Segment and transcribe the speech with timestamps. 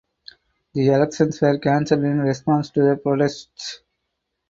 [0.73, 3.81] The elections were canceled in response to the protests.